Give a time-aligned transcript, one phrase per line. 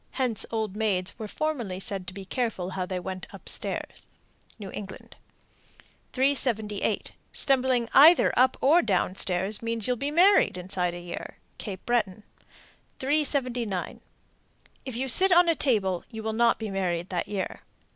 [0.13, 4.07] (Hence old maids were formerly said to be careful how they went up stairs.)
[4.57, 5.15] New England.
[6.13, 7.11] 378.
[7.31, 11.37] Stumbling either up or down stairs means you'll be married inside a year.
[11.59, 12.23] Cape Breton.
[12.97, 14.01] 379.
[14.85, 17.61] If you sit on a table, you will not be married that year.